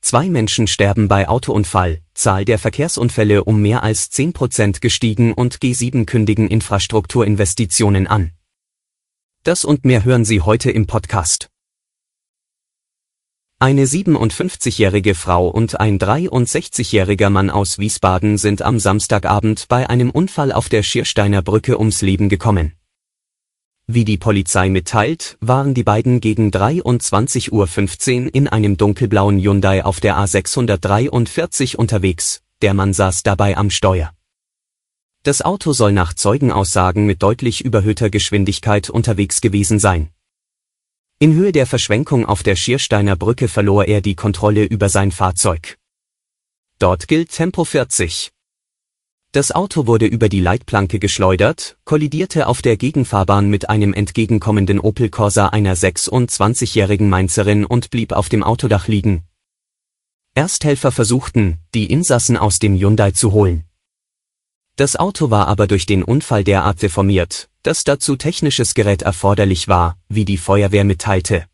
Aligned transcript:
Zwei 0.00 0.30
Menschen 0.30 0.66
sterben 0.66 1.08
bei 1.08 1.28
Autounfall, 1.28 2.00
Zahl 2.14 2.44
der 2.44 2.58
Verkehrsunfälle 2.58 3.44
um 3.44 3.60
mehr 3.60 3.82
als 3.82 4.10
10 4.10 4.32
Prozent 4.32 4.80
gestiegen 4.80 5.34
und 5.34 5.58
G7 5.58 6.06
kündigen 6.06 6.48
Infrastrukturinvestitionen 6.48 8.06
an. 8.06 8.32
Das 9.44 9.64
und 9.64 9.84
mehr 9.84 10.04
hören 10.04 10.24
Sie 10.24 10.40
heute 10.40 10.70
im 10.70 10.86
Podcast. 10.86 11.48
Eine 13.58 13.84
57-jährige 13.84 15.14
Frau 15.14 15.48
und 15.48 15.80
ein 15.80 15.98
63-jähriger 15.98 17.28
Mann 17.28 17.50
aus 17.50 17.78
Wiesbaden 17.78 18.38
sind 18.38 18.62
am 18.62 18.78
Samstagabend 18.78 19.68
bei 19.68 19.88
einem 19.88 20.10
Unfall 20.10 20.50
auf 20.50 20.70
der 20.70 20.82
Schiersteiner 20.82 21.42
Brücke 21.42 21.78
ums 21.78 22.00
Leben 22.00 22.30
gekommen. 22.30 22.79
Wie 23.92 24.04
die 24.04 24.18
Polizei 24.18 24.68
mitteilt, 24.68 25.36
waren 25.40 25.74
die 25.74 25.82
beiden 25.82 26.20
gegen 26.20 26.50
23.15 26.50 27.50
Uhr 28.26 28.34
in 28.36 28.46
einem 28.46 28.76
dunkelblauen 28.76 29.40
Hyundai 29.40 29.84
auf 29.84 29.98
der 29.98 30.16
A643 30.16 31.74
unterwegs, 31.74 32.40
der 32.62 32.72
Mann 32.72 32.92
saß 32.92 33.24
dabei 33.24 33.56
am 33.56 33.68
Steuer. 33.68 34.12
Das 35.24 35.42
Auto 35.42 35.72
soll 35.72 35.90
nach 35.90 36.14
Zeugenaussagen 36.14 37.04
mit 37.04 37.20
deutlich 37.20 37.64
überhöhter 37.64 38.10
Geschwindigkeit 38.10 38.90
unterwegs 38.90 39.40
gewesen 39.40 39.80
sein. 39.80 40.10
In 41.18 41.34
Höhe 41.34 41.50
der 41.50 41.66
Verschwenkung 41.66 42.26
auf 42.26 42.44
der 42.44 42.54
Schiersteiner 42.54 43.16
Brücke 43.16 43.48
verlor 43.48 43.86
er 43.86 44.02
die 44.02 44.14
Kontrolle 44.14 44.66
über 44.66 44.88
sein 44.88 45.10
Fahrzeug. 45.10 45.78
Dort 46.78 47.08
gilt 47.08 47.32
Tempo 47.32 47.64
40. 47.64 48.30
Das 49.32 49.52
Auto 49.52 49.86
wurde 49.86 50.06
über 50.06 50.28
die 50.28 50.40
Leitplanke 50.40 50.98
geschleudert, 50.98 51.76
kollidierte 51.84 52.48
auf 52.48 52.62
der 52.62 52.76
Gegenfahrbahn 52.76 53.48
mit 53.48 53.70
einem 53.70 53.94
entgegenkommenden 53.94 54.80
Opel 54.80 55.08
Corsa 55.08 55.46
einer 55.46 55.76
26-jährigen 55.76 57.08
Mainzerin 57.08 57.64
und 57.64 57.90
blieb 57.90 58.10
auf 58.10 58.28
dem 58.28 58.42
Autodach 58.42 58.88
liegen. 58.88 59.22
Ersthelfer 60.34 60.90
versuchten, 60.90 61.58
die 61.74 61.86
Insassen 61.86 62.36
aus 62.36 62.58
dem 62.58 62.76
Hyundai 62.76 63.12
zu 63.12 63.30
holen. 63.30 63.66
Das 64.74 64.96
Auto 64.96 65.30
war 65.30 65.46
aber 65.46 65.68
durch 65.68 65.86
den 65.86 66.02
Unfall 66.02 66.42
derart 66.42 66.82
deformiert, 66.82 67.50
dass 67.62 67.84
dazu 67.84 68.16
technisches 68.16 68.74
Gerät 68.74 69.02
erforderlich 69.02 69.68
war, 69.68 69.96
wie 70.08 70.24
die 70.24 70.38
Feuerwehr 70.38 70.82
mitteilte. 70.82 71.46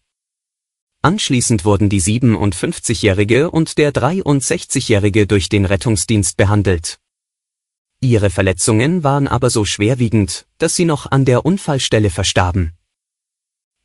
Anschließend 1.02 1.66
wurden 1.66 1.90
die 1.90 2.00
57-jährige 2.00 3.50
und 3.50 3.76
der 3.76 3.92
63-jährige 3.92 5.26
durch 5.26 5.50
den 5.50 5.66
Rettungsdienst 5.66 6.38
behandelt. 6.38 7.00
Ihre 8.00 8.30
Verletzungen 8.30 9.04
waren 9.04 9.26
aber 9.26 9.50
so 9.50 9.64
schwerwiegend, 9.64 10.46
dass 10.58 10.76
sie 10.76 10.84
noch 10.84 11.10
an 11.10 11.24
der 11.24 11.46
Unfallstelle 11.46 12.10
verstarben. 12.10 12.72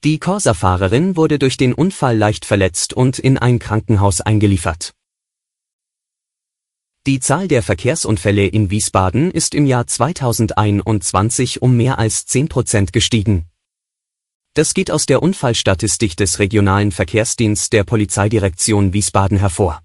Die 0.04 0.20
Corsa-Fahrerin 0.20 1.16
wurde 1.16 1.40
durch 1.40 1.58
den 1.58 1.74
Unfall 1.74 2.18
leicht 2.18 2.46
verletzt 2.46 2.94
und 2.94 3.20
in 3.20 3.38
ein 3.38 3.60
Krankenhaus 3.60 4.20
eingeliefert. 4.20 4.94
Die 7.08 7.20
Zahl 7.20 7.48
der 7.48 7.64
Verkehrsunfälle 7.64 8.46
in 8.46 8.70
Wiesbaden 8.70 9.32
ist 9.32 9.56
im 9.56 9.66
Jahr 9.66 9.88
2021 9.88 11.62
um 11.62 11.78
mehr 11.78 11.98
als 11.98 12.26
10 12.26 12.50
Prozent 12.50 12.94
gestiegen. 12.94 13.46
Das 14.54 14.74
geht 14.74 14.92
aus 14.92 15.06
der 15.06 15.24
Unfallstatistik 15.24 16.18
des 16.18 16.40
regionalen 16.40 16.92
Verkehrsdienstes 16.92 17.70
der 17.70 17.86
Polizeidirektion 17.86 18.94
Wiesbaden 18.94 19.38
hervor 19.38 19.82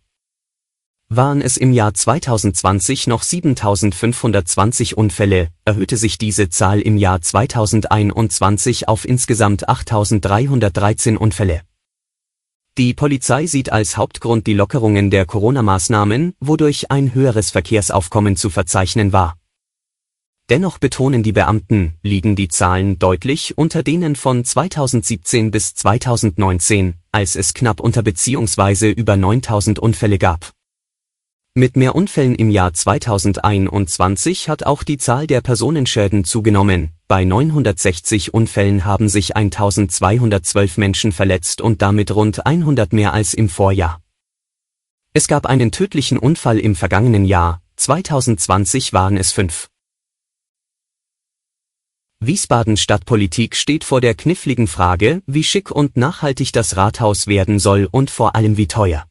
waren 1.09 1.41
es 1.41 1.57
im 1.57 1.73
Jahr 1.73 1.95
2020 1.95 3.07
noch 3.07 3.23
7520 3.23 4.97
Unfälle, 4.97 5.49
erhöhte 5.65 5.97
sich 5.97 6.19
diese 6.19 6.49
Zahl 6.49 6.81
im 6.81 6.97
Jahr 6.97 7.21
2021 7.21 8.89
auf 8.89 9.05
insgesamt 9.05 9.69
8313 9.69 11.17
Unfälle. 11.17 11.63
Die 12.77 12.93
Polizei 12.93 13.47
sieht 13.47 13.73
als 13.73 13.97
Hauptgrund 13.97 14.47
die 14.47 14.55
Lockerungen 14.55 15.11
der 15.11 15.25
Corona-Maßnahmen, 15.25 16.35
wodurch 16.41 16.91
ein 16.91 17.15
höheres 17.15 17.51
Verkehrsaufkommen 17.51 18.37
zu 18.37 18.51
verzeichnen 18.51 19.13
war. 19.13 19.37
Dennoch 20.49 20.79
betonen 20.79 21.23
die 21.23 21.33
Beamten, 21.33 21.95
liegen 22.03 22.37
die 22.37 22.49
Zahlen 22.49 22.99
deutlich 22.99 23.57
unter 23.57 23.83
denen 23.83 24.15
von 24.15 24.45
2017 24.45 25.51
bis 25.51 25.75
2019, 25.75 26.95
als 27.11 27.35
es 27.35 27.55
knapp 27.55 27.81
unter 27.81 28.03
bzw. 28.03 28.91
über 28.91 29.17
9000 29.17 29.79
Unfälle 29.79 30.19
gab. 30.19 30.56
Mit 31.59 31.75
mehr 31.75 31.95
Unfällen 31.95 32.35
im 32.35 32.51
Jahr 32.51 32.75
2021 32.75 34.51
hat 34.51 34.67
auch 34.67 34.83
die 34.83 34.99
Zahl 34.99 35.27
der 35.27 35.41
Personenschäden 35.41 36.23
zugenommen. 36.23 36.91
Bei 37.09 37.25
960 37.25 38.35
Unfällen 38.35 38.85
haben 38.85 39.09
sich 39.09 39.37
1212 39.37 40.77
Menschen 40.77 41.13
verletzt 41.13 41.63
und 41.63 41.81
damit 41.81 42.15
rund 42.15 42.45
100 42.45 42.93
mehr 42.93 43.15
als 43.15 43.33
im 43.33 43.49
Vorjahr. 43.49 44.03
Es 45.15 45.29
gab 45.29 45.47
einen 45.47 45.73
tödlichen 45.73 46.19
Unfall 46.19 46.59
im 46.59 46.77
vergangenen 46.77 47.25
Jahr, 47.25 47.63
2020 47.77 48.93
waren 48.93 49.17
es 49.17 49.33
fünf. 49.33 49.69
Wiesbaden 52.21 52.77
Stadtpolitik 52.77 53.57
steht 53.57 53.85
vor 53.85 54.03
der 54.03 54.15
kniffligen 54.15 54.67
Frage, 54.67 55.23
wie 55.25 55.43
schick 55.43 55.71
und 55.71 55.97
nachhaltig 55.97 56.53
das 56.53 56.77
Rathaus 56.77 57.27
werden 57.27 57.59
soll 57.59 57.89
und 57.91 58.11
vor 58.11 58.37
allem 58.37 58.59
wie 58.59 58.67
teuer. 58.67 59.07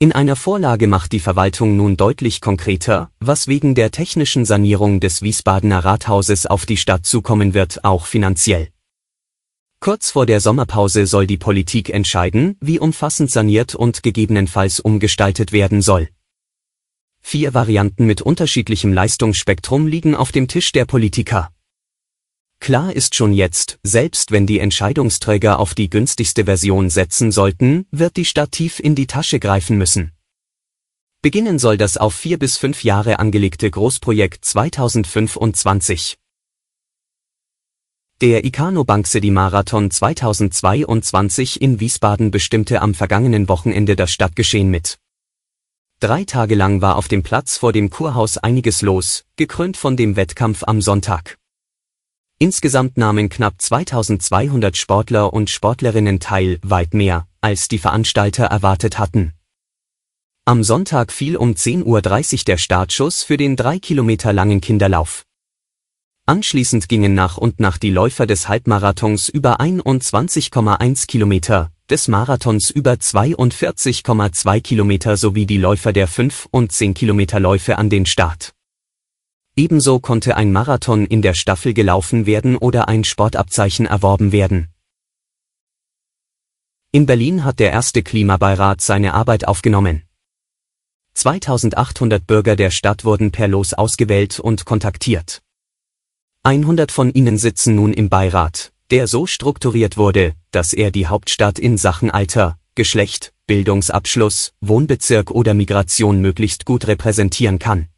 In 0.00 0.12
einer 0.12 0.36
Vorlage 0.36 0.86
macht 0.86 1.10
die 1.10 1.18
Verwaltung 1.18 1.76
nun 1.76 1.96
deutlich 1.96 2.40
konkreter, 2.40 3.10
was 3.18 3.48
wegen 3.48 3.74
der 3.74 3.90
technischen 3.90 4.44
Sanierung 4.44 5.00
des 5.00 5.22
Wiesbadener 5.22 5.84
Rathauses 5.84 6.46
auf 6.46 6.66
die 6.66 6.76
Stadt 6.76 7.04
zukommen 7.04 7.52
wird, 7.52 7.82
auch 7.82 8.06
finanziell. 8.06 8.68
Kurz 9.80 10.12
vor 10.12 10.24
der 10.24 10.40
Sommerpause 10.40 11.08
soll 11.08 11.26
die 11.26 11.36
Politik 11.36 11.90
entscheiden, 11.90 12.56
wie 12.60 12.78
umfassend 12.78 13.32
saniert 13.32 13.74
und 13.74 14.04
gegebenenfalls 14.04 14.78
umgestaltet 14.78 15.50
werden 15.50 15.82
soll. 15.82 16.08
Vier 17.20 17.52
Varianten 17.52 18.06
mit 18.06 18.22
unterschiedlichem 18.22 18.92
Leistungsspektrum 18.92 19.88
liegen 19.88 20.14
auf 20.14 20.30
dem 20.30 20.46
Tisch 20.46 20.70
der 20.70 20.84
Politiker. 20.84 21.50
Klar 22.60 22.92
ist 22.92 23.14
schon 23.14 23.32
jetzt, 23.32 23.78
selbst 23.82 24.30
wenn 24.30 24.46
die 24.46 24.58
Entscheidungsträger 24.58 25.58
auf 25.58 25.74
die 25.74 25.88
günstigste 25.88 26.44
Version 26.44 26.90
setzen 26.90 27.32
sollten, 27.32 27.86
wird 27.90 28.16
die 28.16 28.24
Stadt 28.24 28.52
tief 28.52 28.80
in 28.80 28.94
die 28.94 29.06
Tasche 29.06 29.38
greifen 29.38 29.78
müssen. 29.78 30.12
Beginnen 31.22 31.58
soll 31.58 31.76
das 31.76 31.96
auf 31.96 32.14
vier 32.14 32.38
bis 32.38 32.56
fünf 32.56 32.84
Jahre 32.84 33.18
angelegte 33.18 33.70
Großprojekt 33.70 34.44
2025. 34.44 36.18
Der 38.20 38.44
Icano 38.44 38.84
Bank 38.84 39.06
City 39.06 39.30
Marathon 39.30 39.90
2022 39.90 41.62
in 41.62 41.80
Wiesbaden 41.80 42.30
bestimmte 42.30 42.82
am 42.82 42.94
vergangenen 42.94 43.48
Wochenende 43.48 43.96
das 43.96 44.10
Stadtgeschehen 44.10 44.70
mit. 44.70 44.98
Drei 46.00 46.24
Tage 46.24 46.54
lang 46.54 46.80
war 46.80 46.96
auf 46.96 47.08
dem 47.08 47.22
Platz 47.22 47.56
vor 47.56 47.72
dem 47.72 47.90
Kurhaus 47.90 48.38
einiges 48.38 48.82
los, 48.82 49.24
gekrönt 49.36 49.76
von 49.76 49.96
dem 49.96 50.16
Wettkampf 50.16 50.64
am 50.64 50.80
Sonntag. 50.82 51.38
Insgesamt 52.40 52.96
nahmen 52.96 53.28
knapp 53.28 53.60
2200 53.60 54.76
Sportler 54.76 55.32
und 55.32 55.50
Sportlerinnen 55.50 56.20
teil, 56.20 56.60
weit 56.62 56.94
mehr, 56.94 57.26
als 57.40 57.66
die 57.66 57.78
Veranstalter 57.78 58.44
erwartet 58.44 58.96
hatten. 59.00 59.32
Am 60.44 60.62
Sonntag 60.62 61.10
fiel 61.10 61.36
um 61.36 61.54
10.30 61.54 61.84
Uhr 61.84 62.44
der 62.46 62.56
Startschuss 62.56 63.24
für 63.24 63.36
den 63.36 63.56
drei 63.56 63.80
Kilometer 63.80 64.32
langen 64.32 64.60
Kinderlauf. 64.60 65.24
Anschließend 66.26 66.88
gingen 66.88 67.14
nach 67.14 67.38
und 67.38 67.58
nach 67.58 67.76
die 67.76 67.90
Läufer 67.90 68.26
des 68.26 68.48
Halbmarathons 68.48 69.28
über 69.28 69.60
21,1 69.60 71.08
Kilometer, 71.08 71.72
des 71.90 72.06
Marathons 72.06 72.70
über 72.70 72.92
42,2 72.92 74.60
Kilometer 74.60 75.16
sowie 75.16 75.46
die 75.46 75.58
Läufer 75.58 75.92
der 75.92 76.06
5 76.06 76.46
und 76.52 76.70
10 76.70 76.94
Kilometer 76.94 77.40
Läufe 77.40 77.78
an 77.78 77.90
den 77.90 78.06
Start. 78.06 78.54
Ebenso 79.58 79.98
konnte 79.98 80.36
ein 80.36 80.52
Marathon 80.52 81.04
in 81.04 81.20
der 81.20 81.34
Staffel 81.34 81.74
gelaufen 81.74 82.26
werden 82.26 82.56
oder 82.56 82.86
ein 82.86 83.02
Sportabzeichen 83.02 83.86
erworben 83.86 84.30
werden. 84.30 84.68
In 86.92 87.06
Berlin 87.06 87.42
hat 87.42 87.58
der 87.58 87.72
erste 87.72 88.04
Klimabeirat 88.04 88.80
seine 88.80 89.14
Arbeit 89.14 89.48
aufgenommen. 89.48 90.04
2800 91.14 92.24
Bürger 92.24 92.54
der 92.54 92.70
Stadt 92.70 93.04
wurden 93.04 93.32
per 93.32 93.48
Los 93.48 93.74
ausgewählt 93.74 94.38
und 94.38 94.64
kontaktiert. 94.64 95.42
100 96.44 96.92
von 96.92 97.12
ihnen 97.12 97.36
sitzen 97.36 97.74
nun 97.74 97.92
im 97.92 98.08
Beirat, 98.08 98.72
der 98.92 99.08
so 99.08 99.26
strukturiert 99.26 99.96
wurde, 99.96 100.34
dass 100.52 100.72
er 100.72 100.92
die 100.92 101.08
Hauptstadt 101.08 101.58
in 101.58 101.78
Sachen 101.78 102.12
Alter, 102.12 102.60
Geschlecht, 102.76 103.34
Bildungsabschluss, 103.48 104.52
Wohnbezirk 104.60 105.32
oder 105.32 105.52
Migration 105.52 106.20
möglichst 106.20 106.64
gut 106.64 106.86
repräsentieren 106.86 107.58
kann. 107.58 107.88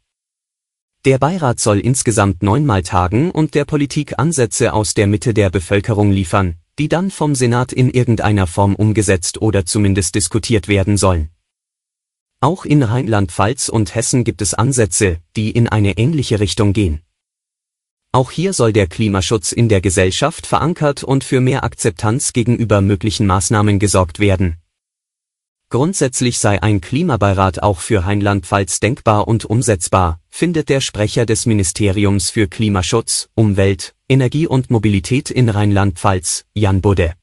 Der 1.03 1.17
Beirat 1.17 1.59
soll 1.59 1.79
insgesamt 1.79 2.43
neunmal 2.43 2.83
tagen 2.83 3.31
und 3.31 3.55
der 3.55 3.65
Politik 3.65 4.19
Ansätze 4.19 4.71
aus 4.71 4.93
der 4.93 5.07
Mitte 5.07 5.33
der 5.33 5.49
Bevölkerung 5.49 6.11
liefern, 6.11 6.57
die 6.77 6.89
dann 6.89 7.09
vom 7.09 7.33
Senat 7.33 7.73
in 7.73 7.89
irgendeiner 7.89 8.45
Form 8.45 8.75
umgesetzt 8.75 9.41
oder 9.41 9.65
zumindest 9.65 10.13
diskutiert 10.13 10.67
werden 10.67 10.97
sollen. 10.97 11.31
Auch 12.39 12.65
in 12.65 12.83
Rheinland-Pfalz 12.83 13.69
und 13.69 13.95
Hessen 13.95 14.23
gibt 14.23 14.43
es 14.43 14.53
Ansätze, 14.53 15.17
die 15.35 15.49
in 15.49 15.67
eine 15.67 15.97
ähnliche 15.97 16.39
Richtung 16.39 16.71
gehen. 16.71 17.01
Auch 18.11 18.29
hier 18.29 18.53
soll 18.53 18.71
der 18.71 18.85
Klimaschutz 18.85 19.53
in 19.53 19.69
der 19.69 19.81
Gesellschaft 19.81 20.45
verankert 20.45 21.03
und 21.03 21.23
für 21.23 21.41
mehr 21.41 21.63
Akzeptanz 21.63 22.31
gegenüber 22.31 22.81
möglichen 22.81 23.25
Maßnahmen 23.25 23.79
gesorgt 23.79 24.19
werden, 24.19 24.60
Grundsätzlich 25.71 26.37
sei 26.37 26.61
ein 26.61 26.81
Klimabeirat 26.81 27.63
auch 27.63 27.79
für 27.79 28.03
Rheinland-Pfalz 28.03 28.81
denkbar 28.81 29.29
und 29.29 29.45
umsetzbar, 29.45 30.19
findet 30.29 30.67
der 30.67 30.81
Sprecher 30.81 31.25
des 31.25 31.45
Ministeriums 31.45 32.29
für 32.29 32.49
Klimaschutz, 32.49 33.29
Umwelt, 33.35 33.95
Energie 34.09 34.47
und 34.47 34.69
Mobilität 34.69 35.31
in 35.31 35.47
Rheinland-Pfalz, 35.47 36.43
Jan 36.53 36.81
Budde. 36.81 37.13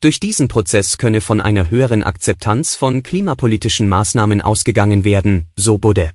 Durch 0.00 0.20
diesen 0.20 0.48
Prozess 0.48 0.96
könne 0.96 1.20
von 1.20 1.42
einer 1.42 1.68
höheren 1.68 2.02
Akzeptanz 2.02 2.76
von 2.76 3.02
klimapolitischen 3.02 3.90
Maßnahmen 3.90 4.40
ausgegangen 4.40 5.04
werden, 5.04 5.48
so 5.54 5.76
Budde. 5.76 6.12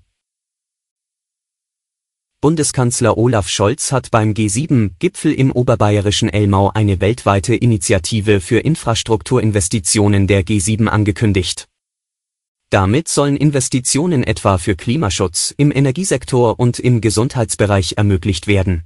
Bundeskanzler 2.42 3.18
Olaf 3.18 3.50
Scholz 3.50 3.92
hat 3.92 4.12
beim 4.12 4.32
G7-Gipfel 4.32 5.34
im 5.34 5.52
oberbayerischen 5.52 6.30
Elmau 6.30 6.72
eine 6.74 7.02
weltweite 7.02 7.54
Initiative 7.54 8.40
für 8.40 8.60
Infrastrukturinvestitionen 8.60 10.26
der 10.26 10.46
G7 10.46 10.88
angekündigt. 10.88 11.68
Damit 12.70 13.10
sollen 13.10 13.36
Investitionen 13.36 14.24
etwa 14.24 14.58
für 14.58 14.78
Klimaschutz 14.78 15.54
im 15.58 15.70
Energiesektor 15.70 16.58
und 16.58 16.80
im 16.80 17.02
Gesundheitsbereich 17.02 17.96
ermöglicht 17.98 18.48
werden. 18.48 18.84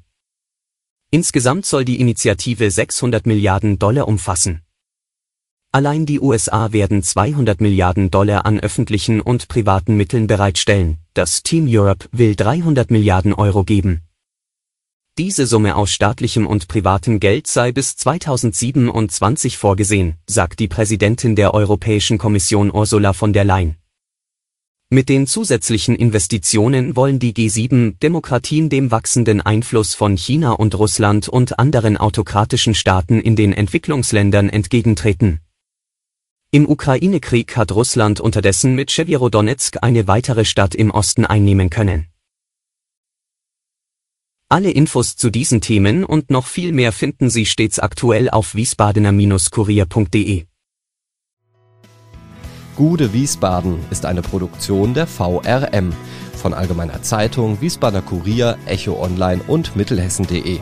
Insgesamt 1.11 1.67
soll 1.67 1.85
die 1.85 1.99
Initiative 1.99 2.71
600 2.71 3.27
Milliarden 3.27 3.77
Dollar 3.77 4.07
umfassen 4.07 4.62
Allein 5.75 6.05
die 6.05 6.19
USA 6.19 6.71
werden 6.71 7.01
200 7.01 7.59
Milliarden 7.59 8.11
Dollar 8.11 8.45
an 8.45 8.59
öffentlichen 8.59 9.19
und 9.19 9.47
privaten 9.47 9.97
Mitteln 9.97 10.27
bereitstellen, 10.27 10.99
das 11.15 11.41
Team 11.41 11.65
Europe 11.67 12.07
will 12.11 12.35
300 12.35 12.91
Milliarden 12.91 13.33
Euro 13.33 13.63
geben. 13.63 14.03
Diese 15.17 15.47
Summe 15.47 15.75
aus 15.75 15.89
staatlichem 15.89 16.45
und 16.45 16.67
privatem 16.67 17.19
Geld 17.19 17.47
sei 17.47 17.71
bis 17.71 17.95
2027 17.95 19.57
vorgesehen, 19.57 20.17
sagt 20.29 20.59
die 20.59 20.67
Präsidentin 20.67 21.35
der 21.35 21.55
Europäischen 21.55 22.19
Kommission 22.19 22.71
Ursula 22.71 23.13
von 23.13 23.33
der 23.33 23.43
Leyen. 23.43 23.77
Mit 24.91 25.09
den 25.09 25.25
zusätzlichen 25.25 25.95
Investitionen 25.95 26.95
wollen 26.95 27.17
die 27.17 27.33
G7 27.33 27.97
Demokratien 27.97 28.69
dem 28.69 28.91
wachsenden 28.91 29.41
Einfluss 29.41 29.95
von 29.95 30.17
China 30.17 30.51
und 30.51 30.77
Russland 30.77 31.29
und 31.29 31.57
anderen 31.57 31.97
autokratischen 31.97 32.75
Staaten 32.75 33.19
in 33.19 33.35
den 33.35 33.53
Entwicklungsländern 33.53 34.49
entgegentreten 34.49 35.39
im 36.53 36.69
Ukraine-Krieg 36.69 37.57
hat 37.57 37.71
Russland 37.71 38.19
unterdessen 38.19 38.75
mit 38.75 38.91
Chewierodonetsk 38.91 39.77
eine 39.81 40.07
weitere 40.07 40.45
Stadt 40.45 40.75
im 40.75 40.91
Osten 40.91 41.25
einnehmen 41.25 41.71
können. 41.71 42.05
Alle 44.49 44.69
Infos 44.69 45.15
zu 45.15 45.31
diesen 45.31 45.61
Themen 45.61 46.03
und 46.03 46.29
noch 46.29 46.45
viel 46.45 46.71
mehr 46.71 46.91
finden 46.91 47.31
Sie 47.31 47.47
stets 47.47 47.79
aktuell 47.79 48.29
auf 48.29 48.53
wiesbadener-kurier.de. 48.53 50.45
Gude 52.75 53.13
Wiesbaden 53.13 53.79
ist 53.89 54.05
eine 54.05 54.21
Produktion 54.21 54.93
der 54.93 55.07
VRM 55.07 55.91
von 56.35 56.53
Allgemeiner 56.53 57.01
Zeitung, 57.01 57.61
Wiesbadener 57.61 58.03
Kurier, 58.03 58.59
Echo 58.67 59.01
Online 59.01 59.41
und 59.47 59.75
Mittelhessen.de. 59.75 60.59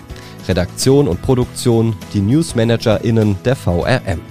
Redaktion 0.47 1.09
und 1.09 1.21
Produktion 1.21 1.97
die 2.13 2.21
NewsmanagerInnen 2.21 3.43
der 3.43 3.57
VRM. 3.57 4.30